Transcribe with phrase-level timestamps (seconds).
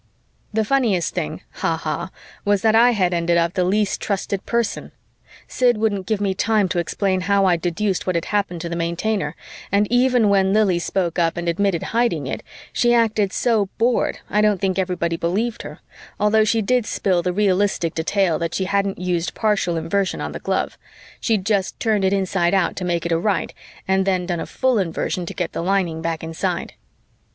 [0.51, 2.09] The funniest thing (ha ha!)
[2.43, 4.93] was that I had ended up the least trusted person.
[5.47, 8.75] Sid wouldn't give me time to explain how I'd deduced what had happened to the
[8.75, 9.35] Maintainer,
[9.71, 12.41] and even when Lili spoke up and admitted hiding it,
[12.73, 15.81] she acted so bored I don't think everybody believed her
[16.19, 20.39] although she did spill the realistic detail that she hadn't used partial Inversion on the
[20.39, 20.79] glove;
[21.19, 23.53] she'd just turned it inside out to make it a right
[23.87, 26.73] and then done a full Inversion to get the lining back inside.